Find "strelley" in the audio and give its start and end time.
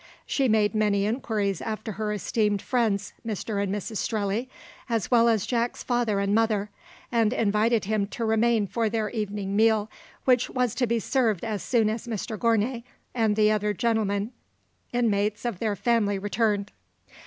3.97-4.49